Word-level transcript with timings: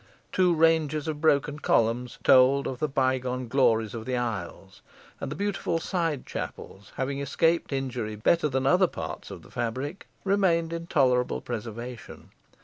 Two 0.31 0.55
ranges 0.55 1.07
of 1.07 1.21
broken 1.21 1.59
columns 1.59 2.17
told 2.23 2.65
of 2.65 2.79
the 2.79 2.87
bygone 2.87 3.47
glories 3.47 3.93
of 3.93 4.05
the 4.05 4.17
aisles; 4.17 4.81
and 5.19 5.29
the 5.31 5.35
beautiful 5.35 5.77
side 5.77 6.25
chapels 6.25 6.91
having 6.95 7.19
escaped 7.19 7.71
injury 7.71 8.15
better 8.15 8.49
than 8.49 8.65
other 8.65 8.87
parts 8.87 9.29
of 9.29 9.43
the 9.43 9.51
fabric, 9.51 10.07
remained 10.23 10.73
in 10.73 10.87
tolerable 10.87 11.39
preservation. 11.39 12.31